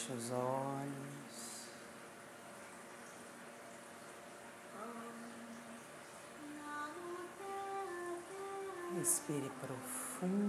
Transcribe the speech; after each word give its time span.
Feche 0.00 0.12
os 0.12 0.30
olhos. 0.30 1.68
Respire 8.96 9.50
profundamente. 9.60 10.40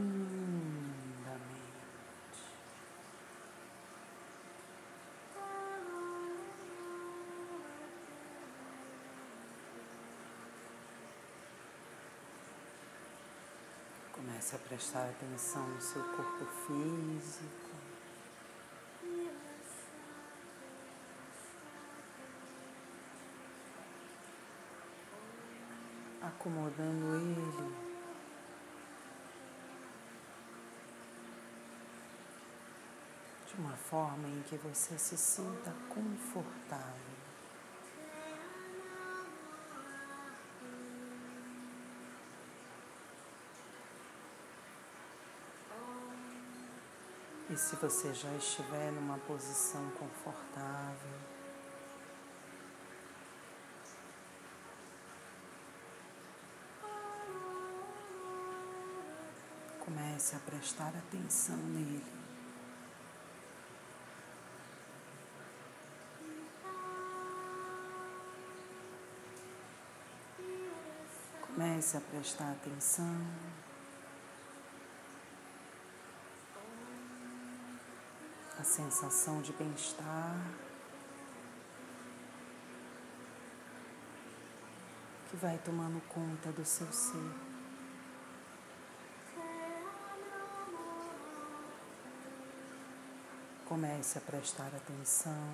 Comece 14.14 14.56
a 14.56 14.60
prestar 14.60 15.10
atenção 15.10 15.68
no 15.68 15.82
seu 15.82 16.04
corpo 16.16 16.46
físico. 16.46 17.71
Acomodando 26.42 27.16
ele 27.18 27.76
de 33.46 33.62
uma 33.62 33.78
forma 33.78 34.28
em 34.28 34.42
que 34.50 34.56
você 34.56 34.98
se 34.98 35.16
sinta 35.16 35.72
confortável. 35.88 36.96
E 47.52 47.56
se 47.56 47.76
você 47.76 48.16
já 48.16 48.34
estiver 48.34 48.92
numa 48.94 49.20
posição 49.20 49.92
confortável, 49.92 51.20
comece 60.22 60.36
a 60.36 60.40
prestar 60.40 60.90
atenção 60.90 61.58
nele. 61.58 62.04
Comece 71.42 71.98
a 71.98 72.02
prestar 72.02 72.52
atenção 72.52 73.26
a 78.60 78.64
sensação 78.64 79.42
de 79.42 79.52
bem-estar 79.54 80.36
que 85.32 85.38
vai 85.38 85.58
tomando 85.58 86.00
conta 86.10 86.52
do 86.52 86.64
seu 86.64 86.92
ser. 86.94 87.51
Comece 93.72 94.18
a 94.18 94.22
prestar 94.22 94.68
atenção. 94.76 95.48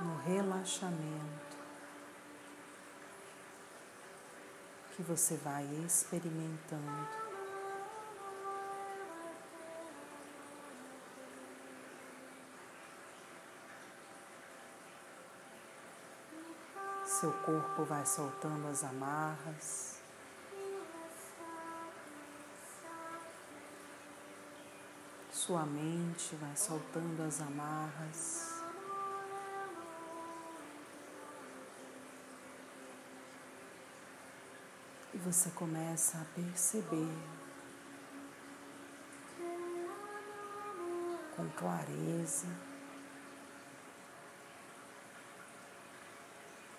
No 0.00 0.16
relaxamento 0.24 1.56
que 4.96 5.02
você 5.02 5.36
vai 5.36 5.62
experimentando. 5.86 7.08
Seu 17.06 17.32
corpo 17.44 17.84
vai 17.84 18.04
soltando 18.04 18.66
as 18.66 18.82
amarras. 18.82 19.93
Sua 25.46 25.66
mente 25.66 26.34
vai 26.36 26.56
soltando 26.56 27.22
as 27.22 27.38
amarras. 27.38 28.62
E 35.12 35.18
você 35.18 35.50
começa 35.50 36.16
a 36.16 36.24
perceber 36.34 37.12
com 41.36 41.46
clareza 41.50 42.46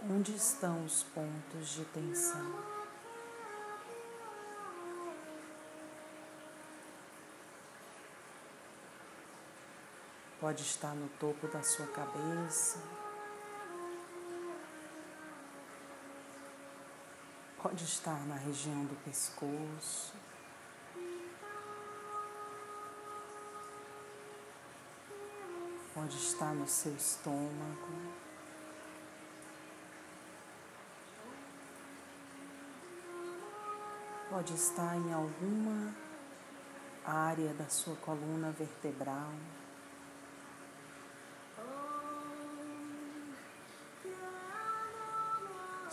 onde 0.09 0.35
estão 0.35 0.83
os 0.83 1.03
pontos 1.03 1.69
de 1.69 1.85
tensão. 1.85 2.74
Pode 10.45 10.61
estar 10.61 10.93
no 10.93 11.09
topo 11.19 11.47
da 11.47 11.63
sua 11.63 11.87
cabeça. 11.87 12.77
Pode 17.59 17.83
estar 17.83 18.23
na 18.27 18.35
região 18.35 18.85
do 18.85 18.95
pescoço. 19.03 20.13
Pode 25.95 26.15
estar 26.15 26.53
no 26.53 26.67
seu 26.67 26.93
estômago. 26.93 28.13
Pode 34.29 34.53
estar 34.53 34.95
em 34.95 35.11
alguma 35.11 35.91
área 37.03 37.51
da 37.55 37.67
sua 37.67 37.95
coluna 37.95 38.51
vertebral. 38.51 39.33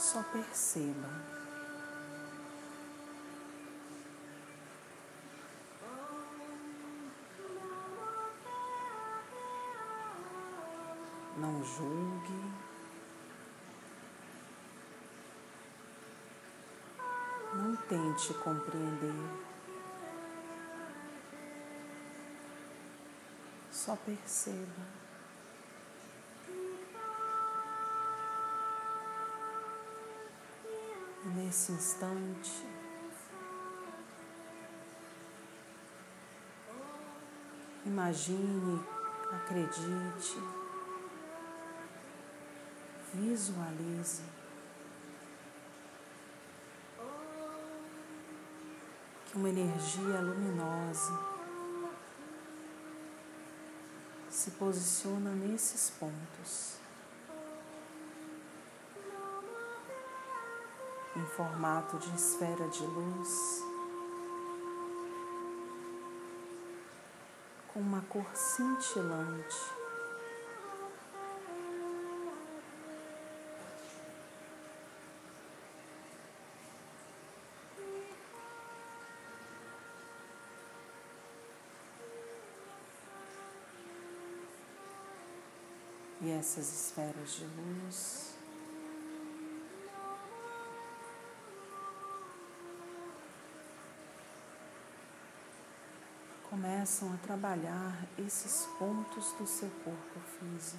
Só 0.02 0.20
perceba. 0.24 1.08
Não 11.38 11.64
julgue. 11.64 12.52
Não 17.54 17.76
tente 17.76 18.34
compreender. 18.34 19.14
Só 23.70 23.94
perceba. 23.94 25.02
Nesse 31.24 31.72
instante, 31.72 32.66
imagine, 37.86 38.84
acredite, 39.30 40.38
visualize 43.14 44.22
que 49.26 49.36
uma 49.38 49.48
energia 49.48 50.20
luminosa 50.20 51.32
se 54.28 54.50
posiciona 54.52 55.30
nesses 55.30 55.90
pontos. 55.90 56.81
Em 61.22 61.26
formato 61.26 61.98
de 61.98 62.16
esfera 62.16 62.66
de 62.66 62.84
luz, 62.84 63.62
com 67.72 67.78
uma 67.78 68.00
cor 68.08 68.26
cintilante. 68.34 69.56
E 86.20 86.32
essas 86.32 86.68
esferas 86.72 87.34
de 87.34 87.44
luz 87.44 88.31
começam 96.62 97.12
a 97.12 97.16
trabalhar 97.16 98.06
esses 98.16 98.68
pontos 98.78 99.32
do 99.32 99.44
seu 99.44 99.68
corpo 99.84 100.20
físico. 100.38 100.78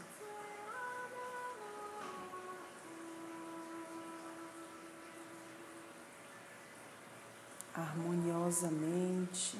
Harmoniosamente, 7.75 9.59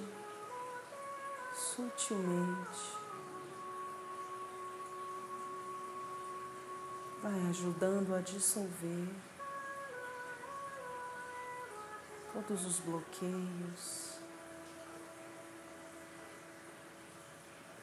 sutilmente, 1.53 2.97
vai 7.21 7.49
ajudando 7.49 8.15
a 8.15 8.21
dissolver 8.21 9.09
todos 12.31 12.65
os 12.65 12.79
bloqueios, 12.79 14.12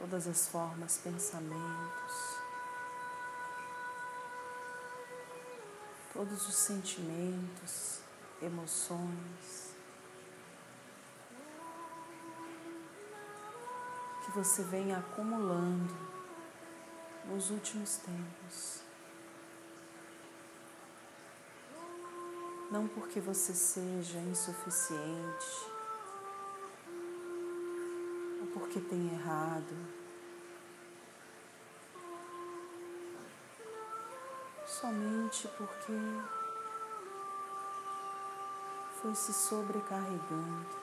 todas 0.00 0.26
as 0.26 0.48
formas, 0.48 0.98
pensamentos, 0.98 2.40
todos 6.12 6.48
os 6.48 6.54
sentimentos, 6.54 8.00
emoções 8.40 9.74
que 14.24 14.30
você 14.32 14.62
vem 14.64 14.94
acumulando 14.94 15.94
nos 17.26 17.50
últimos 17.50 17.96
tempos. 17.96 18.80
não 22.70 22.86
porque 22.86 23.18
você 23.20 23.52
seja 23.52 24.18
insuficiente 24.18 25.79
porque 28.70 28.78
tem 28.88 29.12
errado. 29.12 29.74
Somente 34.64 35.48
porque 35.58 35.92
foi 39.02 39.12
se 39.16 39.32
sobrecarregando. 39.32 40.78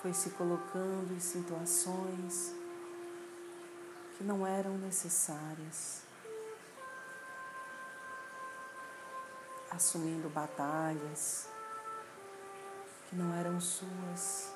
Foi 0.00 0.12
se 0.12 0.30
colocando 0.30 1.12
em 1.12 1.20
situações 1.20 2.52
que 4.18 4.24
não 4.24 4.44
eram 4.44 4.76
necessárias. 4.78 6.02
assumindo 9.74 10.28
batalhas 10.28 11.48
que 13.12 13.16
não 13.16 13.34
eram 13.34 13.60
suas, 13.60 14.54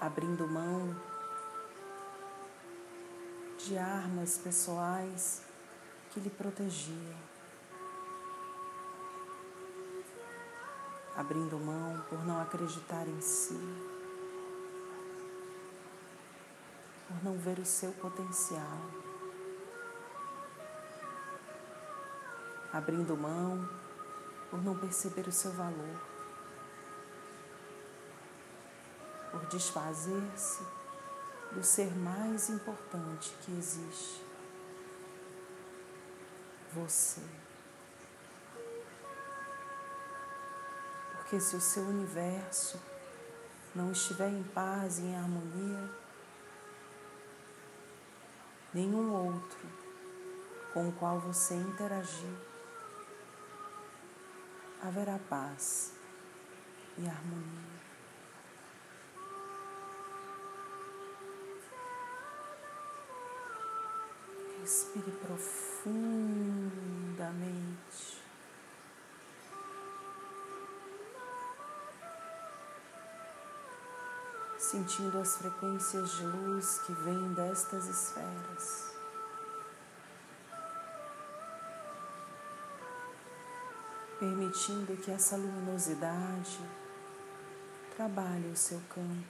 abrindo 0.00 0.44
mão 0.48 0.96
de 3.56 3.78
armas 3.78 4.38
pessoais 4.38 5.44
que 6.10 6.18
lhe 6.18 6.30
protegiam, 6.30 7.16
abrindo 11.16 11.56
mão 11.60 12.04
por 12.08 12.26
não 12.26 12.42
acreditar 12.42 13.06
em 13.06 13.20
si, 13.20 13.60
por 17.06 17.22
não 17.22 17.38
ver 17.38 17.60
o 17.60 17.64
seu 17.64 17.92
potencial. 17.92 18.80
abrindo 22.72 23.14
mão 23.14 23.68
por 24.52 24.62
não 24.62 24.76
perceber 24.76 25.26
o 25.26 25.32
seu 25.32 25.50
valor, 25.52 25.98
por 29.30 29.46
desfazer-se 29.46 30.62
do 31.52 31.64
ser 31.64 31.90
mais 31.96 32.50
importante 32.50 33.34
que 33.40 33.50
existe, 33.56 34.22
você. 36.74 37.22
Porque 41.12 41.40
se 41.40 41.56
o 41.56 41.60
seu 41.60 41.84
universo 41.84 42.78
não 43.74 43.90
estiver 43.90 44.28
em 44.28 44.42
paz 44.42 44.98
e 44.98 45.02
em 45.04 45.16
harmonia, 45.16 45.90
nenhum 48.74 49.14
outro 49.14 49.66
com 50.74 50.90
o 50.90 50.92
qual 50.92 51.18
você 51.20 51.54
interagir 51.54 52.51
haverá 54.82 55.18
paz 55.30 55.94
e 56.98 57.08
harmonia. 57.08 57.72
Respire 64.60 65.10
profundamente. 65.24 68.20
Sentindo 74.58 75.18
as 75.18 75.36
frequências 75.36 76.10
de 76.12 76.24
luz 76.24 76.78
que 76.80 76.92
vêm 76.92 77.32
destas 77.34 77.86
esferas. 77.86 78.91
Permitindo 84.22 84.96
que 84.98 85.10
essa 85.10 85.36
luminosidade 85.36 86.60
trabalhe 87.96 88.46
o 88.52 88.56
seu 88.56 88.80
campo. 88.88 89.26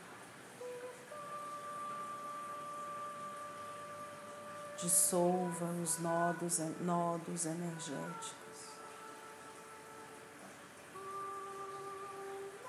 Dissolva 4.77 5.65
os 5.83 5.99
nodos, 5.99 6.59
nodos 6.83 7.47
energéticos 7.47 8.37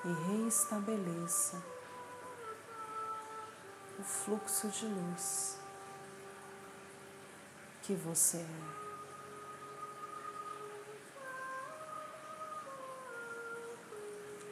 e 0.05 0.13
reestabeleça 0.29 1.61
o 3.99 4.03
fluxo 4.03 4.69
de 4.69 4.85
luz 4.85 5.59
que 7.81 7.93
você 7.95 8.37
é. 8.37 8.82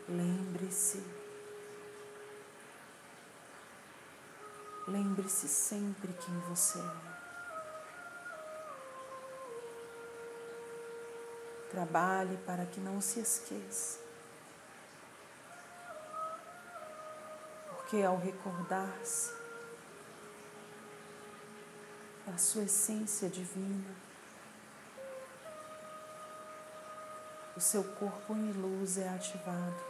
Lembre-se, 0.10 1.02
lembre-se 4.88 5.48
sempre 5.48 6.12
quem 6.14 6.38
você 6.50 6.80
é. 6.80 7.22
Trabalhe 11.72 12.38
para 12.46 12.66
que 12.66 12.82
não 12.82 13.00
se 13.00 13.22
esqueça. 13.22 14.00
Porque 17.70 18.04
ao 18.04 18.18
recordar-se 18.18 19.32
da 22.26 22.38
sua 22.38 22.64
essência 22.64 23.30
divina, 23.30 24.11
o 27.62 27.64
seu 27.64 27.84
corpo 27.84 28.34
em 28.34 28.52
luz 28.54 28.98
é 28.98 29.08
ativado 29.08 29.84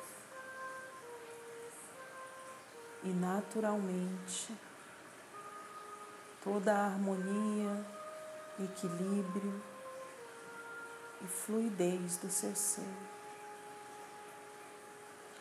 e 3.01 3.07
naturalmente 3.07 4.53
toda 6.43 6.75
a 6.75 6.85
harmonia, 6.87 7.85
equilíbrio 8.59 9.63
e 11.21 11.27
fluidez 11.27 12.17
do 12.17 12.29
seu 12.29 12.53
ser 12.53 12.83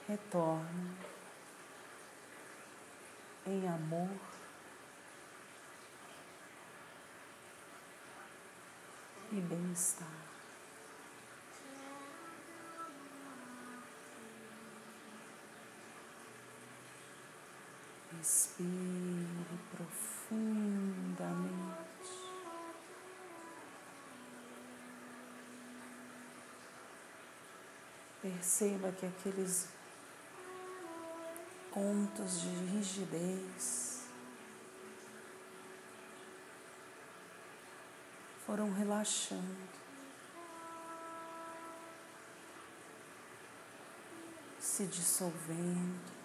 retorna 0.06 0.94
em 3.44 3.68
amor. 3.68 4.08
E 9.32 9.40
bem-estar. 9.40 10.29
Respire 18.20 19.26
profundamente. 19.74 21.40
Perceba 28.20 28.92
que 28.92 29.06
aqueles 29.06 29.70
pontos 31.72 32.42
de 32.42 32.50
rigidez 32.76 34.04
foram 38.44 38.70
relaxando. 38.74 39.80
se 44.60 44.84
dissolvendo. 44.86 46.19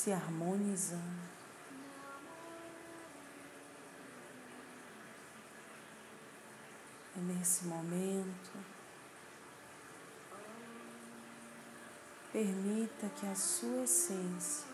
Se 0.00 0.12
harmonizando. 0.12 1.28
E 7.14 7.20
nesse 7.20 7.66
momento, 7.66 8.50
permita 12.32 13.10
que 13.10 13.26
a 13.26 13.34
sua 13.34 13.82
essência, 13.82 14.70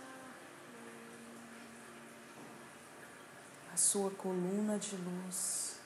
a 3.75 3.77
sua 3.77 4.13
coluna 4.13 4.79
de 4.79 4.97
luz, 4.97 5.81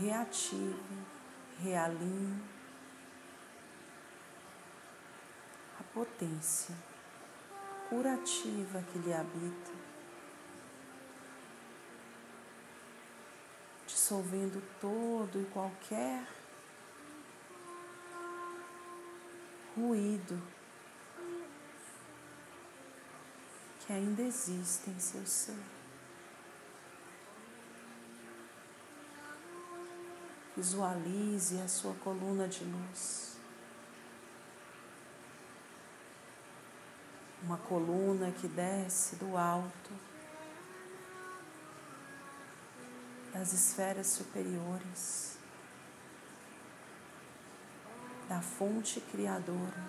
reative, 0.00 1.04
realinhe 1.62 2.56
a 5.78 5.82
potência 5.96 6.74
curativa 7.88 8.82
que 8.82 8.98
lhe 8.98 9.14
habita, 9.14 9.72
dissolvendo 13.86 14.62
todo 14.78 15.40
e 15.40 15.46
qualquer 15.46 16.28
ruído 19.74 20.38
que 23.80 23.90
ainda 23.90 24.20
existe 24.20 24.90
em 24.90 25.00
seu 25.00 25.24
ser. 25.24 25.56
Visualize 30.54 31.58
a 31.62 31.68
sua 31.68 31.94
coluna 31.94 32.46
de 32.46 32.64
luz. 32.64 33.35
Uma 37.42 37.58
coluna 37.58 38.32
que 38.32 38.48
desce 38.48 39.16
do 39.16 39.36
alto 39.36 39.92
das 43.32 43.52
esferas 43.52 44.06
superiores, 44.06 45.36
da 48.26 48.40
fonte 48.40 48.98
criadora, 48.98 49.84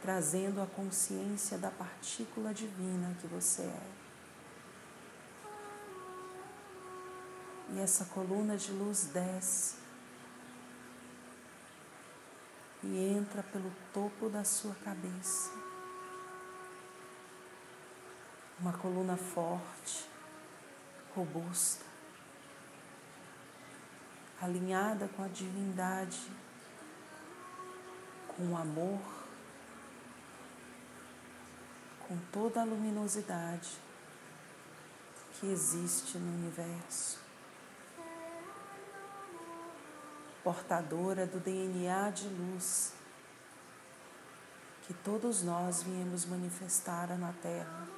trazendo 0.00 0.62
a 0.62 0.66
consciência 0.66 1.58
da 1.58 1.70
partícula 1.70 2.54
divina 2.54 3.16
que 3.20 3.26
você 3.26 3.62
é. 3.62 4.02
E 7.70 7.80
essa 7.80 8.04
coluna 8.04 8.56
de 8.56 8.70
luz 8.70 9.06
desce 9.06 9.81
e 12.82 13.14
entra 13.16 13.42
pelo 13.42 13.72
topo 13.92 14.28
da 14.28 14.42
sua 14.44 14.74
cabeça. 14.76 15.50
Uma 18.58 18.72
coluna 18.72 19.16
forte, 19.16 20.08
robusta, 21.14 21.84
alinhada 24.40 25.08
com 25.08 25.22
a 25.22 25.28
divindade, 25.28 26.30
com 28.28 28.52
o 28.52 28.56
amor, 28.56 29.00
com 32.08 32.18
toda 32.32 32.60
a 32.60 32.64
luminosidade 32.64 33.70
que 35.32 35.46
existe 35.46 36.18
no 36.18 36.30
universo. 36.38 37.21
Portadora 40.42 41.26
do 41.26 41.38
DNA 41.38 42.10
de 42.10 42.28
luz 42.28 42.92
que 44.82 44.92
todos 44.92 45.42
nós 45.42 45.82
viemos 45.82 46.26
manifestar 46.26 47.16
na 47.16 47.32
Terra, 47.40 47.88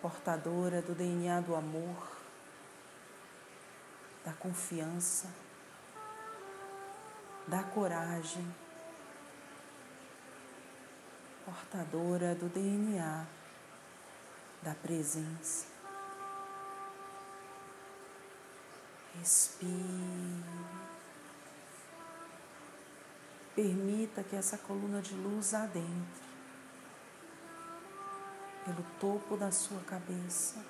portadora 0.00 0.80
do 0.80 0.94
DNA 0.94 1.40
do 1.40 1.54
amor, 1.54 2.10
da 4.24 4.32
confiança, 4.32 5.28
da 7.46 7.62
coragem, 7.62 8.54
portadora 11.44 12.34
do 12.34 12.48
DNA 12.48 13.26
da 14.62 14.74
presença. 14.74 15.71
Respire. 19.22 20.42
Permita 23.54 24.24
que 24.24 24.34
essa 24.34 24.58
coluna 24.58 25.00
de 25.00 25.14
luz 25.14 25.54
adentre 25.54 26.26
pelo 28.64 28.84
topo 28.98 29.36
da 29.36 29.52
sua 29.52 29.80
cabeça. 29.82 30.64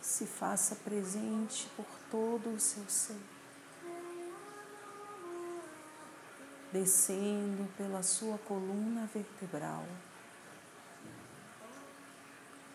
Se 0.00 0.26
faça 0.26 0.74
presente 0.74 1.68
por 1.76 1.86
todo 2.10 2.52
o 2.52 2.58
seu 2.58 2.82
ser. 2.88 3.20
Descendo 6.72 7.72
pela 7.76 8.02
sua 8.02 8.38
coluna 8.38 9.08
vertebral 9.14 9.86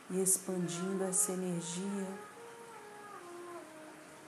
e 0.10 0.22
expandindo 0.22 1.04
essa 1.04 1.32
energia 1.32 2.08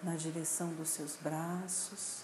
na 0.02 0.16
direção 0.16 0.74
dos 0.76 0.90
seus 0.90 1.16
braços, 1.16 2.24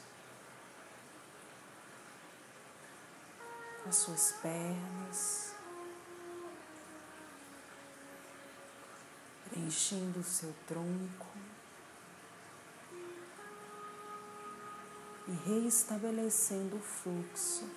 as 3.87 3.95
suas 3.95 4.33
pernas, 4.33 5.55
preenchendo 9.49 10.19
o 10.19 10.23
seu 10.23 10.53
tronco 10.67 11.27
e 15.27 15.31
reestabelecendo 15.49 16.77
o 16.77 16.79
fluxo 16.79 17.69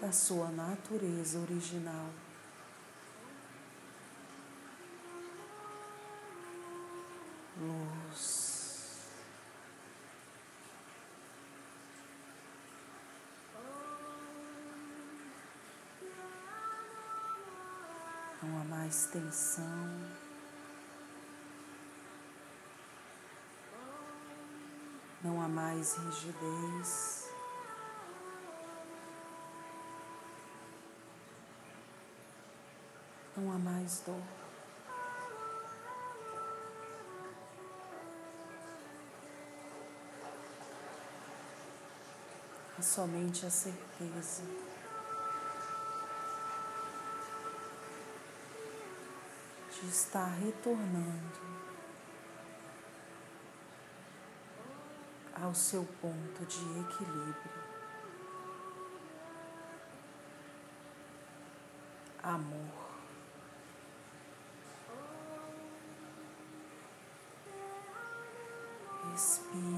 da 0.00 0.10
sua 0.12 0.48
natureza 0.48 1.38
original. 1.38 2.08
Luz. 7.62 9.08
Não 18.42 18.60
há 18.60 18.64
mais 18.64 19.06
tensão. 19.06 19.64
Não 25.22 25.40
há 25.40 25.48
mais 25.48 25.96
rigidez. 25.96 27.30
Não 33.36 33.52
há 33.52 33.58
mais 33.58 34.02
dor. 34.04 34.41
Somente 42.82 43.46
a 43.46 43.50
certeza 43.50 44.42
de 49.70 49.88
estar 49.88 50.26
retornando 50.26 51.40
ao 55.40 55.54
seu 55.54 55.84
ponto 56.00 56.44
de 56.44 56.80
equilíbrio. 56.80 57.62
Amor. 62.22 62.82
Respire. 69.10 69.71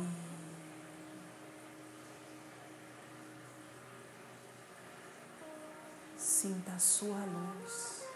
Sinta 6.44 6.72
a 6.72 6.78
sua 6.78 7.24
luz. 7.24 8.06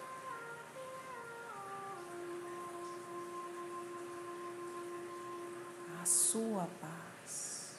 A 5.99 6.04
sua 6.04 6.68
paz. 6.78 7.78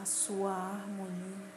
A 0.00 0.06
sua 0.06 0.54
harmonia. 0.54 1.52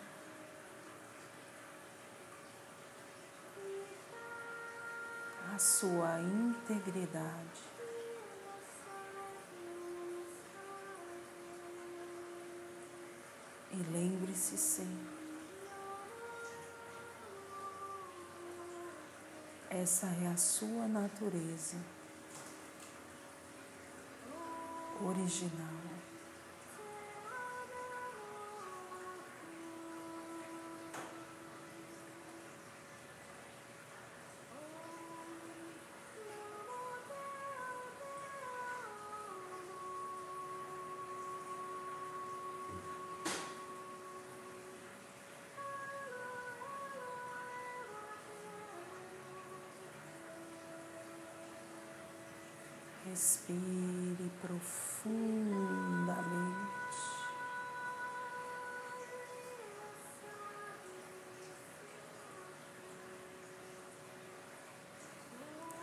A 5.55 5.57
sua 5.57 6.19
integridade. 6.19 7.70
E 13.73 13.77
lembre-se 13.93 14.57
sempre, 14.57 15.13
essa 19.69 20.07
é 20.07 20.27
a 20.27 20.35
sua 20.35 20.87
natureza 20.87 21.77
original. 25.01 25.90
Respire 53.05 54.31
profundamente. 54.39 55.11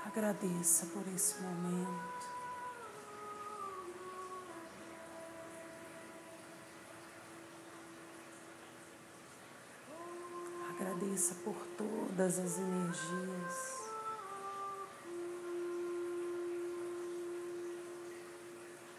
Agradeça 0.07 0.87
por 0.87 1.07
esse 1.15 1.43
momento. 1.43 2.27
Agradeça 10.71 11.35
por 11.45 11.57
todas 11.77 12.39
as 12.39 12.59
energias. 12.59 13.78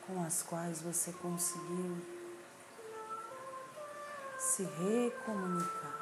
Com 0.09 0.23
as 0.23 0.41
quais 0.41 0.81
você 0.81 1.13
conseguiu 1.13 1.95
se 4.39 4.63
recomunicar. 4.63 5.99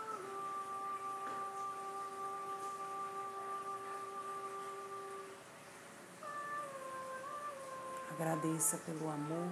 Agradeça 8.11 8.77
pelo 8.77 9.09
amor 9.09 9.51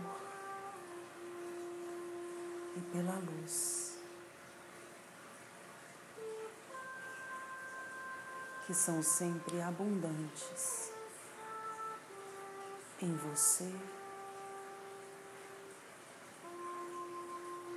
e 2.77 2.81
pela 2.93 3.19
luz, 3.19 3.99
que 8.65 8.73
são 8.73 9.03
sempre 9.03 9.61
abundantes 9.61 10.91
em 13.01 13.13
você. 13.17 13.71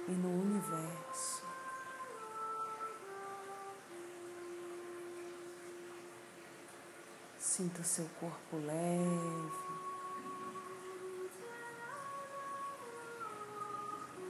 E 0.09 0.13
no 0.13 0.29
universo. 0.29 1.47
Sinta 7.39 7.83
o 7.83 7.85
seu 7.85 8.09
corpo 8.19 8.57
leve, 8.57 9.69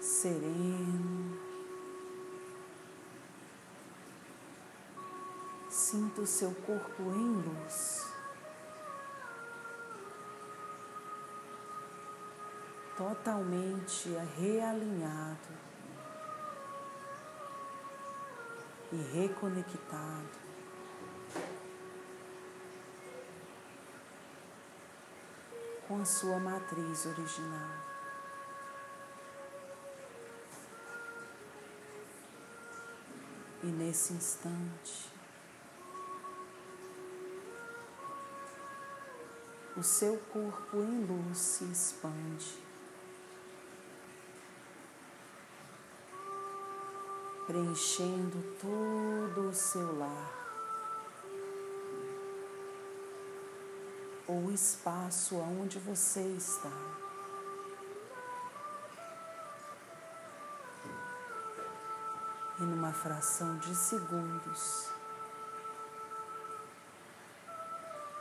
sereno. 0.00 1.38
Sinta 5.68 6.22
o 6.22 6.26
seu 6.26 6.52
corpo 6.66 7.02
em 7.02 7.36
luz. 7.36 8.12
Totalmente 12.96 14.08
realinhado. 14.36 15.67
E 18.92 18.96
reconectado. 18.96 20.48
Com 25.86 26.00
a 26.00 26.04
sua 26.04 26.38
matriz 26.38 27.06
original. 27.06 27.88
E 33.62 33.66
nesse 33.66 34.12
instante, 34.12 35.10
o 39.76 39.82
seu 39.82 40.16
corpo 40.32 40.78
em 40.78 41.04
luz 41.04 41.38
se 41.38 41.64
expande. 41.64 42.17
Preenchendo 47.48 48.42
todo 48.60 49.48
o 49.48 49.54
seu 49.54 49.98
lar. 49.98 50.34
Ou 54.26 54.44
o 54.44 54.52
espaço 54.52 55.36
onde 55.36 55.78
você 55.78 56.20
está. 56.20 56.70
E 62.60 62.62
numa 62.62 62.92
fração 62.92 63.56
de 63.56 63.74
segundos, 63.74 64.90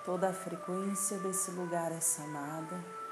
toda 0.06 0.30
a 0.30 0.34
frequência 0.34 1.18
desse 1.18 1.52
lugar 1.52 1.92
é 1.92 2.00
sanada. 2.00 3.07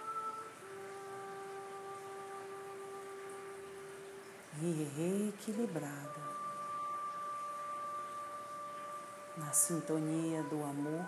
E 4.62 4.90
reequilibrada 4.96 6.36
na 9.38 9.52
sintonia 9.52 10.44
do 10.44 10.64
amor 10.64 11.06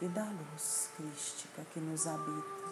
e 0.00 0.08
da 0.08 0.24
luz 0.24 0.90
crística 0.96 1.64
que 1.72 1.80
nos 1.80 2.06
habita. 2.06 2.66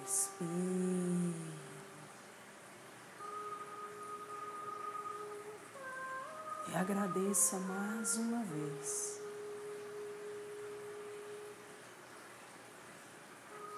Respire. 0.00 1.52
E 6.68 6.74
agradeça 6.74 7.58
mais 7.58 8.16
uma 8.16 8.42
vez 8.44 9.21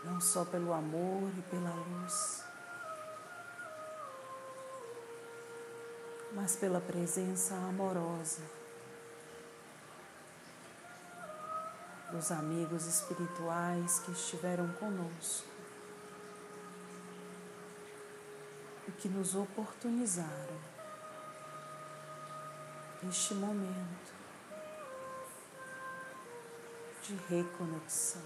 não 0.04 0.20
só 0.20 0.44
pelo 0.44 0.72
amor 0.72 1.30
e 1.36 1.42
pela 1.42 1.70
luz, 1.70 2.44
mas 6.32 6.56
pela 6.56 6.80
presença 6.80 7.54
amorosa 7.54 8.42
dos 12.10 12.30
amigos 12.30 12.86
espirituais 12.86 13.98
que 14.00 14.12
estiveram 14.12 14.68
conosco 14.74 15.48
e 18.86 18.92
que 18.92 19.08
nos 19.08 19.34
oportunizaram 19.34 20.74
este 23.08 23.34
momento 23.34 24.14
de 27.02 27.14
reconexão. 27.28 28.22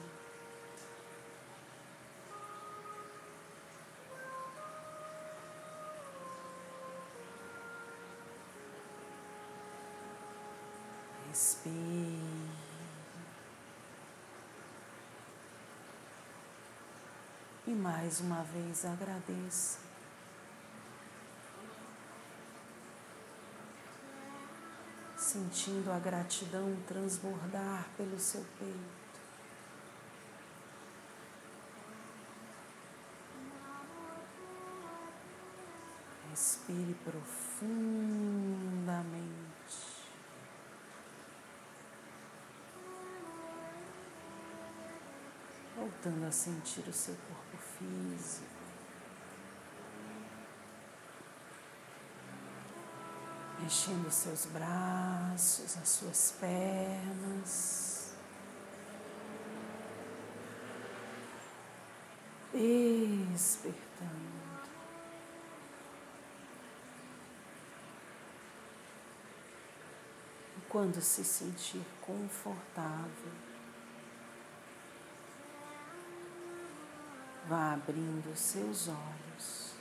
e 17.68 17.74
mais 17.74 18.20
uma 18.20 18.42
vez 18.44 18.86
agradeça. 18.86 19.80
Sentindo 25.14 25.92
a 25.92 25.98
gratidão 25.98 26.74
transbordar 26.86 27.84
pelo 27.94 28.18
seu 28.18 28.42
peito. 28.58 29.20
Respire 36.30 36.96
profundamente. 37.04 37.98
Voltando 45.76 46.26
a 46.26 46.32
sentir 46.32 46.88
o 46.88 46.92
seu 46.92 47.14
corpo 47.14 47.47
físico. 47.78 48.48
Os 53.66 54.14
seus 54.14 54.46
braços, 54.46 55.76
as 55.76 55.88
suas 55.88 56.34
pernas. 56.40 58.14
Despertando. 62.52 64.28
quando 70.68 71.00
se 71.00 71.24
sentir 71.24 71.82
confortável, 72.02 73.32
vá 77.48 77.72
abrindo 77.72 78.36
seus 78.36 78.88
olhos. 78.88 79.72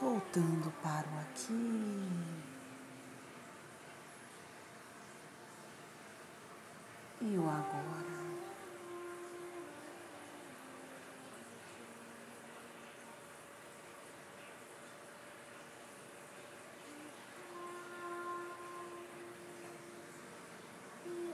Voltando 0.00 0.72
para 0.82 1.06
o 1.08 1.20
aqui 1.20 2.08
e 7.20 7.38
o 7.38 7.48
agora. 7.48 8.13